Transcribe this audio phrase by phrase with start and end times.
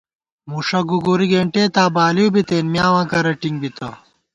[0.49, 3.89] مُݭہ گُوگُری گېنٹېتابالِئیو بِتېن میاواں کرہ ٹِنگ بِتہ